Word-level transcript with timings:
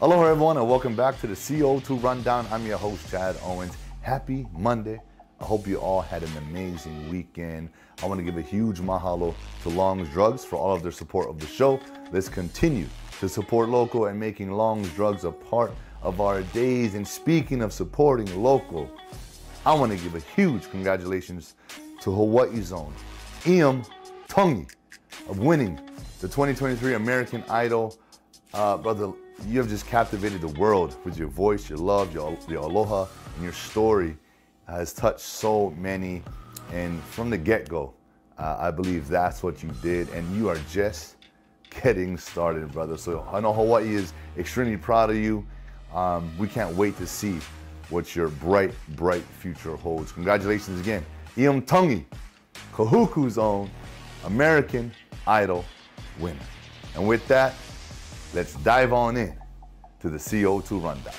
Aloha 0.00 0.26
everyone 0.26 0.56
and 0.56 0.68
welcome 0.68 0.94
back 0.94 1.20
to 1.20 1.26
the 1.26 1.34
CO2 1.34 2.00
Rundown. 2.00 2.46
I'm 2.52 2.64
your 2.64 2.78
host 2.78 3.10
Chad 3.10 3.34
Owens. 3.42 3.76
Happy 4.00 4.46
Monday. 4.56 5.00
I 5.40 5.44
hope 5.44 5.66
you 5.66 5.78
all 5.78 6.02
had 6.02 6.22
an 6.22 6.36
amazing 6.36 7.10
weekend. 7.10 7.68
I 8.00 8.06
want 8.06 8.20
to 8.20 8.24
give 8.24 8.36
a 8.36 8.40
huge 8.40 8.78
mahalo 8.78 9.34
to 9.64 9.68
Long's 9.70 10.08
Drugs 10.10 10.44
for 10.44 10.54
all 10.54 10.72
of 10.72 10.84
their 10.84 10.92
support 10.92 11.28
of 11.28 11.40
the 11.40 11.48
show. 11.48 11.80
Let's 12.12 12.28
continue 12.28 12.86
to 13.18 13.28
support 13.28 13.70
local 13.70 14.06
and 14.06 14.20
making 14.20 14.52
Long's 14.52 14.88
Drugs 14.94 15.24
a 15.24 15.32
part 15.32 15.72
of 16.00 16.20
our 16.20 16.42
days. 16.42 16.94
And 16.94 17.06
speaking 17.06 17.60
of 17.60 17.72
supporting 17.72 18.40
local, 18.40 18.88
I 19.66 19.74
want 19.74 19.90
to 19.90 19.98
give 19.98 20.14
a 20.14 20.20
huge 20.20 20.70
congratulations 20.70 21.56
to 22.02 22.12
Hawaii's 22.12 22.72
own 22.72 22.94
Iam 23.44 23.82
Tongi 24.28 24.70
of 25.28 25.40
winning 25.40 25.74
the 26.20 26.28
2023 26.28 26.94
American 26.94 27.42
Idol. 27.48 27.98
Uh, 28.54 28.76
brother, 28.76 29.12
you 29.46 29.58
have 29.58 29.68
just 29.68 29.86
captivated 29.86 30.40
the 30.40 30.48
world 30.60 30.96
with 31.04 31.18
your 31.18 31.28
voice, 31.28 31.68
your 31.68 31.78
love, 31.78 32.12
your, 32.12 32.36
your 32.48 32.62
aloha, 32.62 33.06
and 33.34 33.44
your 33.44 33.52
story 33.52 34.16
has 34.66 34.92
touched 34.92 35.20
so 35.20 35.70
many. 35.78 36.22
And 36.72 37.02
from 37.04 37.30
the 37.30 37.38
get 37.38 37.68
go, 37.68 37.94
uh, 38.36 38.56
I 38.58 38.70
believe 38.70 39.08
that's 39.08 39.42
what 39.42 39.62
you 39.62 39.70
did. 39.82 40.08
And 40.10 40.36
you 40.36 40.48
are 40.48 40.58
just 40.70 41.16
getting 41.82 42.16
started, 42.18 42.70
brother. 42.72 42.96
So 42.96 43.26
I 43.32 43.40
know 43.40 43.52
Hawaii 43.52 43.94
is 43.94 44.12
extremely 44.36 44.76
proud 44.76 45.10
of 45.10 45.16
you. 45.16 45.46
Um, 45.94 46.30
we 46.38 46.48
can't 46.48 46.74
wait 46.76 46.96
to 46.98 47.06
see 47.06 47.38
what 47.90 48.14
your 48.14 48.28
bright, 48.28 48.74
bright 48.90 49.22
future 49.22 49.76
holds. 49.76 50.12
Congratulations 50.12 50.80
again. 50.80 51.04
Iam 51.38 51.62
Tongi, 51.62 52.04
Kahuku's 52.74 53.38
own 53.38 53.70
American 54.24 54.92
Idol 55.26 55.64
winner. 56.18 56.38
And 56.94 57.06
with 57.06 57.26
that, 57.28 57.54
let's 58.34 58.54
dive 58.56 58.92
on 58.92 59.16
in 59.16 59.34
to 60.00 60.08
the 60.08 60.18
CO2 60.18 60.82
rundown. 60.82 61.14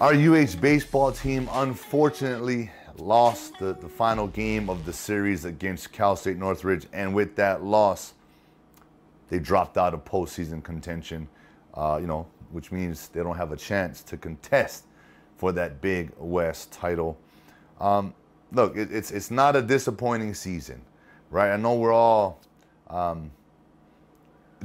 Our 0.00 0.12
UH 0.12 0.60
baseball 0.60 1.12
team 1.12 1.48
unfortunately 1.52 2.70
lost 2.98 3.58
the, 3.58 3.74
the 3.74 3.88
final 3.88 4.26
game 4.26 4.68
of 4.68 4.84
the 4.84 4.92
series 4.92 5.44
against 5.44 5.92
Cal 5.92 6.16
State 6.16 6.36
Northridge, 6.36 6.86
and 6.92 7.14
with 7.14 7.36
that 7.36 7.62
loss, 7.62 8.14
they 9.30 9.38
dropped 9.38 9.78
out 9.78 9.94
of 9.94 10.04
postseason 10.04 10.62
contention. 10.62 11.28
Uh, 11.74 11.98
you 12.00 12.06
know, 12.06 12.26
which 12.50 12.70
means 12.70 13.08
they 13.08 13.22
don't 13.22 13.36
have 13.36 13.52
a 13.52 13.56
chance 13.56 14.02
to 14.02 14.16
contest 14.16 14.84
for 15.36 15.52
that 15.52 15.80
Big 15.80 16.12
West 16.18 16.72
title. 16.72 17.18
Um, 17.80 18.14
look, 18.52 18.76
it, 18.76 18.92
it's 18.92 19.10
it's 19.10 19.30
not 19.30 19.56
a 19.56 19.62
disappointing 19.62 20.34
season, 20.34 20.80
right? 21.34 21.52
I 21.52 21.56
know 21.56 21.74
we're 21.74 21.92
all 21.92 22.40
um, 22.88 23.32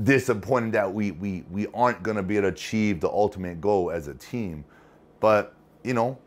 disappointed 0.04 0.74
that 0.74 0.94
we 0.94 1.12
we 1.12 1.44
we 1.50 1.66
aren't 1.74 2.04
going 2.04 2.16
to 2.18 2.22
be 2.24 2.38
able 2.38 2.50
to 2.50 2.54
achieve 2.54 3.00
the 3.00 3.10
ultimate 3.10 3.60
goal 3.60 3.90
as 3.90 4.08
a 4.08 4.14
team, 4.14 4.64
but 5.20 5.56
you 5.84 5.96
know, 5.96 6.20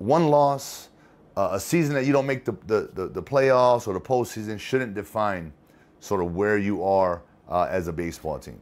one 0.00 0.28
loss, 0.28 0.90
uh, 1.34 1.48
a 1.52 1.60
season 1.60 1.94
that 1.94 2.04
you 2.04 2.12
don't 2.12 2.26
make 2.26 2.44
the, 2.44 2.52
the, 2.66 2.90
the 2.92 3.08
the 3.08 3.22
playoffs 3.22 3.88
or 3.88 3.94
the 3.94 4.00
postseason 4.00 4.60
shouldn't 4.60 4.92
define 4.94 5.50
sort 6.00 6.20
of 6.22 6.34
where 6.36 6.58
you 6.58 6.84
are 6.84 7.22
uh, 7.48 7.68
as 7.70 7.88
a 7.88 7.92
baseball 7.92 8.38
team, 8.38 8.60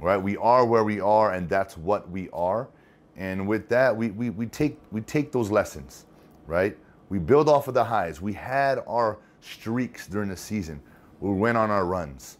right? 0.00 0.16
We 0.16 0.38
are 0.38 0.64
where 0.64 0.84
we 0.84 1.00
are, 1.00 1.34
and 1.34 1.50
that's 1.50 1.76
what 1.76 2.08
we 2.10 2.30
are. 2.32 2.66
And 3.18 3.46
with 3.46 3.68
that, 3.68 3.94
we, 3.94 4.10
we, 4.10 4.30
we 4.30 4.46
take 4.46 4.78
we 4.90 5.02
take 5.02 5.32
those 5.32 5.50
lessons, 5.50 6.06
right? 6.46 6.78
We 7.10 7.18
build 7.18 7.50
off 7.50 7.68
of 7.68 7.74
the 7.74 7.84
highs. 7.84 8.22
We 8.22 8.32
had 8.32 8.82
our 8.86 9.18
streaks 9.44 10.06
during 10.06 10.28
the 10.28 10.36
season. 10.36 10.80
We 11.20 11.32
went 11.32 11.56
on 11.56 11.70
our 11.70 11.84
runs. 11.84 12.38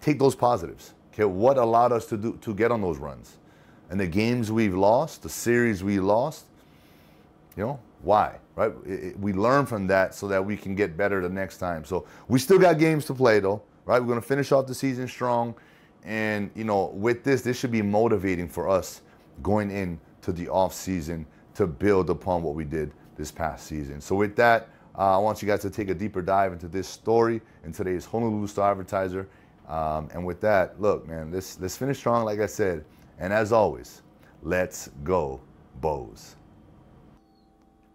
Take 0.00 0.18
those 0.18 0.34
positives. 0.34 0.94
Okay, 1.12 1.24
what 1.24 1.56
allowed 1.56 1.92
us 1.92 2.06
to 2.06 2.16
do 2.16 2.38
to 2.42 2.54
get 2.54 2.70
on 2.70 2.80
those 2.80 2.98
runs? 2.98 3.38
And 3.90 3.98
the 3.98 4.06
games 4.06 4.50
we've 4.50 4.74
lost, 4.74 5.22
the 5.22 5.28
series 5.28 5.82
we 5.82 6.00
lost, 6.00 6.46
you 7.56 7.64
know, 7.64 7.80
why? 8.02 8.36
Right? 8.54 8.72
It, 8.84 8.90
it, 8.90 9.18
we 9.18 9.32
learn 9.32 9.66
from 9.66 9.86
that 9.86 10.14
so 10.14 10.28
that 10.28 10.44
we 10.44 10.56
can 10.56 10.74
get 10.74 10.96
better 10.96 11.22
the 11.22 11.28
next 11.28 11.58
time. 11.58 11.84
So 11.84 12.06
we 12.28 12.38
still 12.38 12.58
got 12.58 12.78
games 12.78 13.04
to 13.06 13.14
play 13.14 13.40
though, 13.40 13.62
right? 13.84 14.00
We're 14.00 14.08
gonna 14.08 14.20
finish 14.20 14.52
off 14.52 14.66
the 14.66 14.74
season 14.74 15.08
strong. 15.08 15.54
And 16.04 16.50
you 16.54 16.64
know, 16.64 16.86
with 16.86 17.24
this, 17.24 17.42
this 17.42 17.58
should 17.58 17.72
be 17.72 17.82
motivating 17.82 18.48
for 18.48 18.68
us 18.68 19.00
going 19.42 19.70
into 19.70 20.32
the 20.32 20.48
off 20.48 20.74
season 20.74 21.26
to 21.54 21.66
build 21.66 22.10
upon 22.10 22.42
what 22.42 22.54
we 22.54 22.64
did 22.64 22.92
this 23.16 23.30
past 23.30 23.66
season. 23.66 24.00
So 24.00 24.14
with 24.14 24.36
that, 24.36 24.68
uh, 24.98 25.16
I 25.16 25.18
want 25.18 25.42
you 25.42 25.48
guys 25.48 25.60
to 25.60 25.70
take 25.70 25.90
a 25.90 25.94
deeper 25.94 26.22
dive 26.22 26.52
into 26.52 26.68
this 26.68 26.88
story 26.88 27.42
in 27.64 27.72
today's 27.72 28.06
Honolulu 28.06 28.46
Star 28.46 28.70
Advertiser. 28.70 29.28
Um, 29.68 30.08
and 30.14 30.24
with 30.24 30.40
that, 30.40 30.80
look, 30.80 31.06
man, 31.06 31.30
let's 31.30 31.60
let's 31.60 31.76
finish 31.76 31.98
strong, 31.98 32.24
like 32.24 32.40
I 32.40 32.46
said. 32.46 32.84
And 33.18 33.32
as 33.32 33.52
always, 33.52 34.02
let's 34.42 34.88
go, 35.04 35.40
Bows. 35.80 36.36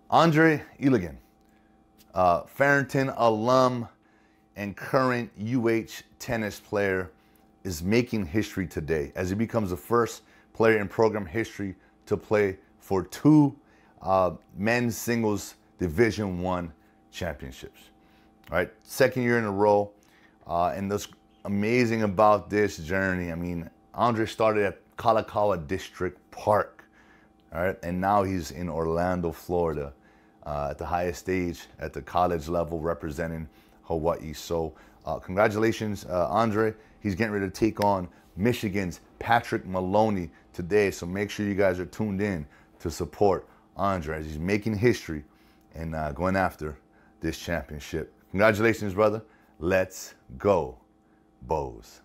Andre 0.09 0.61
Ilagan, 0.79 1.15
uh, 2.13 2.41
Farrington 2.43 3.11
alum 3.15 3.87
and 4.55 4.75
current 4.75 5.31
UH 5.41 6.03
tennis 6.19 6.59
player, 6.59 7.11
is 7.63 7.81
making 7.81 8.25
history 8.25 8.67
today 8.67 9.11
as 9.15 9.29
he 9.29 9.35
becomes 9.35 9.69
the 9.69 9.77
first 9.77 10.23
player 10.53 10.77
in 10.79 10.87
program 10.87 11.25
history 11.25 11.75
to 12.05 12.17
play 12.17 12.57
for 12.79 13.03
two 13.03 13.55
uh, 14.01 14.31
men's 14.57 14.97
singles 14.97 15.55
Division 15.79 16.41
One 16.41 16.71
championships. 17.11 17.79
All 18.49 18.57
right, 18.57 18.71
second 18.83 19.23
year 19.23 19.37
in 19.37 19.45
a 19.45 19.51
row, 19.51 19.91
uh, 20.47 20.73
and 20.75 20.89
what's 20.89 21.07
amazing 21.45 22.03
about 22.03 22.49
this 22.49 22.77
journey, 22.77 23.31
I 23.31 23.35
mean, 23.35 23.69
Andre 23.93 24.25
started 24.25 24.65
at 24.65 24.97
Kalakaua 24.97 25.67
District 25.67 26.19
Park, 26.31 26.83
all 27.53 27.63
right, 27.63 27.77
and 27.83 27.99
now 27.99 28.23
he's 28.23 28.51
in 28.51 28.69
Orlando, 28.69 29.31
Florida, 29.31 29.93
uh, 30.45 30.69
at 30.71 30.77
the 30.77 30.85
highest 30.85 31.19
stage 31.19 31.67
at 31.79 31.93
the 31.93 32.01
college 32.01 32.47
level, 32.47 32.79
representing 32.79 33.47
Hawaii. 33.83 34.33
So, 34.33 34.73
uh, 35.05 35.19
congratulations, 35.19 36.05
uh, 36.05 36.27
Andre. 36.29 36.73
He's 36.99 37.15
getting 37.15 37.33
ready 37.33 37.45
to 37.45 37.51
take 37.51 37.83
on 37.83 38.07
Michigan's 38.35 39.01
Patrick 39.19 39.65
Maloney 39.65 40.29
today. 40.53 40.91
So 40.91 41.05
make 41.05 41.29
sure 41.29 41.45
you 41.45 41.55
guys 41.55 41.79
are 41.79 41.85
tuned 41.85 42.21
in 42.21 42.45
to 42.79 42.89
support 42.89 43.47
Andre 43.75 44.19
as 44.19 44.25
he's 44.25 44.39
making 44.39 44.77
history 44.77 45.23
and 45.75 45.95
uh, 45.95 46.11
going 46.11 46.35
after 46.35 46.77
this 47.21 47.37
championship. 47.37 48.13
Congratulations, 48.31 48.93
brother. 48.93 49.21
Let's 49.59 50.15
go, 50.37 50.77
Bows. 51.43 52.01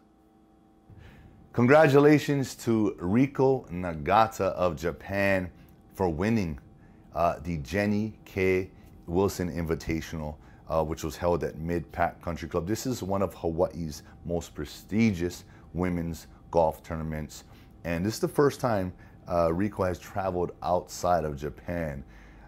Congratulations 1.52 2.54
to 2.56 2.94
Riko 3.00 3.66
Nagata 3.70 4.52
of 4.52 4.76
Japan 4.76 5.50
for 5.94 6.08
winning 6.10 6.58
uh, 7.14 7.36
the 7.42 7.56
Jennie 7.58 8.18
K. 8.26 8.70
Wilson 9.06 9.50
Invitational, 9.50 10.34
uh, 10.68 10.84
which 10.84 11.02
was 11.02 11.16
held 11.16 11.44
at 11.44 11.58
Mid 11.58 11.90
Pac 11.92 12.20
Country 12.20 12.48
Club. 12.48 12.66
This 12.66 12.86
is 12.86 13.02
one 13.02 13.22
of 13.22 13.32
Hawaii's 13.34 14.02
most 14.26 14.54
prestigious 14.54 15.44
women's 15.72 16.26
golf 16.50 16.82
tournaments. 16.82 17.44
And 17.84 18.04
this 18.04 18.14
is 18.14 18.20
the 18.20 18.28
first 18.28 18.60
time 18.60 18.92
uh, 19.26 19.48
Riko 19.48 19.86
has 19.86 19.98
traveled 19.98 20.52
outside 20.62 21.24
of 21.24 21.36
Japan. 21.36 22.04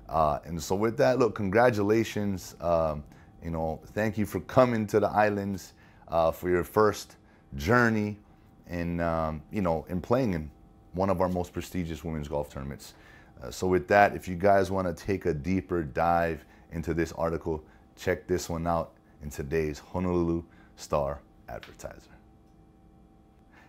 Uh, 0.08 0.38
and 0.44 0.62
so 0.62 0.74
with 0.74 0.96
that, 0.96 1.19
look, 1.19 1.34
congratulations. 1.34 2.56
Um, 2.60 3.04
you 3.42 3.50
know, 3.50 3.80
thank 3.92 4.19
you 4.19 4.26
for 4.26 4.41
coming 4.41 4.86
to 4.88 5.00
the 5.00 5.08
islands 5.08 5.74
uh, 6.08 6.30
for 6.30 6.48
your 6.48 6.64
first 6.64 7.16
journey 7.56 8.19
and, 8.66 9.00
um, 9.00 9.42
you 9.50 9.62
know, 9.62 9.86
in 9.88 10.00
playing 10.00 10.34
in 10.34 10.50
one 10.92 11.10
of 11.10 11.20
our 11.20 11.28
most 11.28 11.52
prestigious 11.52 12.02
women's 12.04 12.28
golf 12.28 12.50
tournaments. 12.50 12.94
Uh, 13.43 13.50
so 13.50 13.66
with 13.66 13.87
that, 13.88 14.14
if 14.16 14.26
you 14.26 14.34
guys 14.34 14.70
want 14.70 14.87
to 14.87 15.05
take 15.05 15.26
a 15.26 15.34
deeper 15.34 15.82
dive 15.82 16.44
into 16.72 16.94
this 16.94 17.12
article, 17.12 17.62
check 17.96 18.26
this 18.26 18.49
one 18.49 18.66
out 18.66 18.93
in 19.22 19.31
today's 19.31 19.78
Honolulu 19.78 20.43
Star 20.76 21.20
Advertiser. 21.49 22.11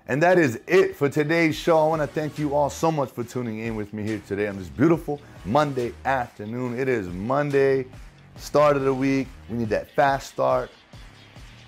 And 0.09 0.23
that 0.23 0.39
is 0.39 0.59
it 0.65 0.95
for 0.95 1.07
today's 1.07 1.56
show. 1.56 1.77
I 1.77 1.88
want 1.88 2.01
to 2.01 2.07
thank 2.07 2.39
you 2.39 2.56
all 2.56 2.71
so 2.71 2.91
much 2.91 3.11
for 3.11 3.23
tuning 3.23 3.59
in 3.59 3.75
with 3.75 3.94
me 3.94 4.01
here 4.01 4.19
today 4.27 4.47
on 4.47 4.57
this 4.57 4.67
beautiful 4.67 5.21
Monday 5.45 5.94
afternoon. 6.03 6.79
It 6.79 6.89
is 6.89 7.07
Monday, 7.07 7.85
start 8.35 8.75
of 8.75 8.81
the 8.81 8.94
week. 8.94 9.27
We 9.50 9.57
need 9.59 9.69
that 9.69 9.91
fast 9.91 10.31
start, 10.31 10.71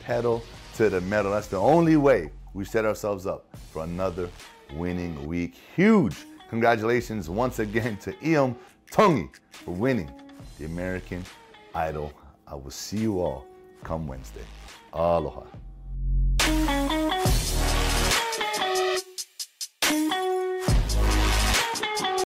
pedal 0.03 0.43
to 0.77 0.89
the 0.89 1.01
metal. 1.01 1.33
That's 1.33 1.49
the 1.49 1.59
only 1.59 1.97
way 1.97 2.31
we 2.55 2.65
set 2.65 2.83
ourselves 2.83 3.27
up 3.27 3.45
for 3.71 3.83
another 3.83 4.27
winning 4.73 5.27
week. 5.27 5.59
Huge 5.75 6.15
congratulations 6.49 7.29
once 7.29 7.59
again 7.59 7.95
to 7.97 8.15
Iam 8.27 8.55
Tongi 8.91 9.29
for 9.51 9.75
winning 9.75 10.09
the 10.57 10.65
American 10.65 11.23
Idol. 11.75 12.11
I 12.47 12.55
will 12.55 12.71
see 12.71 12.97
you 12.97 13.21
all 13.21 13.45
come 13.83 14.07
Wednesday. 14.07 14.45
Aloha. 14.93 15.43